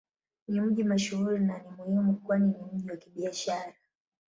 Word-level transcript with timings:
Ni 0.47 0.61
mji 0.61 0.83
mashuhuri 0.83 1.39
na 1.39 1.57
ni 1.57 1.69
muhimu 1.77 2.15
kwani 2.15 2.53
ni 2.57 2.65
mji 2.73 2.89
wa 2.91 2.97
Kibiashara. 2.97 3.73